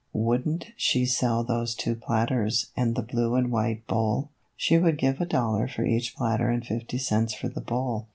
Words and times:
Would 0.13 0.47
n't 0.47 0.65
she 0.75 1.05
sell 1.05 1.43
those 1.43 1.75
two 1.75 1.95
platters 1.95 2.71
and 2.75 2.95
the 2.95 3.03
blue 3.03 3.35
and 3.35 3.51
white 3.51 3.85
bowl? 3.85 4.31
She 4.55 4.79
would 4.79 4.97
give 4.97 5.21
a 5.21 5.27
dollar 5.27 5.67
for 5.67 5.85
each 5.85 6.15
platter 6.15 6.49
and 6.49 6.65
fifty 6.65 6.97
cents 6.97 7.35
for 7.35 7.49
the 7.49 7.61
bowl. 7.61 8.07